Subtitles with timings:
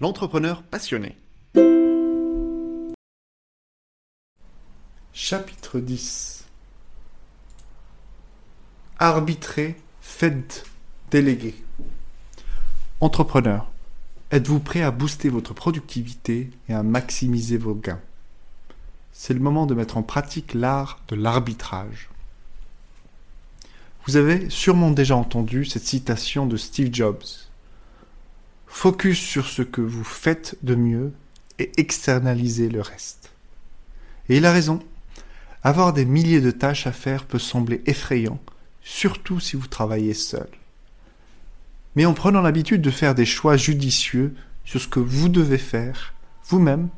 [0.00, 1.16] l'entrepreneur passionné.
[5.12, 6.44] Chapitre 10
[8.98, 10.64] Arbitrer, faites,
[11.10, 11.54] déléguer.
[13.00, 13.70] Entrepreneur,
[14.30, 18.00] êtes-vous prêt à booster votre productivité et à maximiser vos gains?
[19.12, 22.08] C'est le moment de mettre en pratique l'art de l'arbitrage.
[24.06, 27.22] Vous avez sûrement déjà entendu cette citation de Steve Jobs.
[28.84, 31.14] Focus sur ce que vous faites de mieux
[31.58, 33.32] et externalisez le reste.
[34.28, 34.78] Et il a raison.
[35.62, 38.38] Avoir des milliers de tâches à faire peut sembler effrayant,
[38.82, 40.48] surtout si vous travaillez seul.
[41.96, 44.34] Mais en prenant l'habitude de faire des choix judicieux
[44.66, 46.12] sur ce que vous devez faire
[46.48, 46.90] vous-même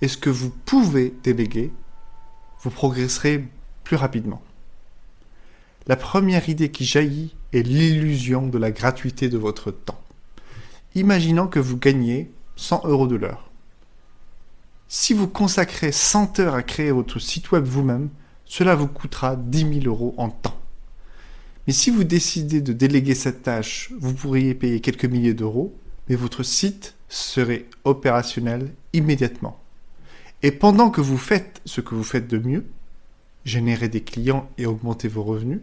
[0.00, 1.70] et ce que vous pouvez déléguer,
[2.62, 3.44] vous progresserez
[3.84, 4.42] plus rapidement.
[5.86, 10.00] La première idée qui jaillit est l'illusion de la gratuité de votre temps
[10.96, 13.50] imaginons que vous gagnez 100 euros de l'heure.
[14.88, 18.08] Si vous consacrez 100 heures à créer votre site web vous-même,
[18.44, 20.58] cela vous coûtera 10 000 euros en temps.
[21.66, 25.76] Mais si vous décidez de déléguer cette tâche, vous pourriez payer quelques milliers d'euros,
[26.08, 29.60] mais votre site serait opérationnel immédiatement.
[30.42, 32.64] Et pendant que vous faites ce que vous faites de mieux,
[33.44, 35.60] générer des clients et augmenter vos revenus,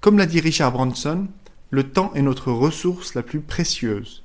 [0.00, 1.28] comme l'a dit Richard Branson,
[1.72, 4.22] le temps est notre ressource la plus précieuse.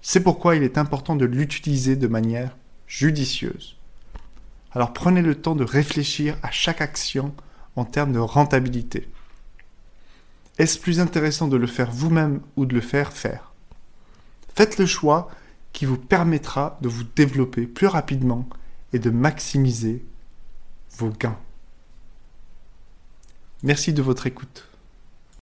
[0.00, 3.76] C'est pourquoi il est important de l'utiliser de manière judicieuse.
[4.72, 7.34] Alors prenez le temps de réfléchir à chaque action
[7.76, 9.06] en termes de rentabilité.
[10.56, 13.52] Est-ce plus intéressant de le faire vous-même ou de le faire faire?
[14.54, 15.30] Faites le choix
[15.74, 18.48] qui vous permettra de vous développer plus rapidement
[18.94, 20.02] et de maximiser
[20.96, 21.38] vos gains.
[23.62, 24.67] Merci de votre écoute.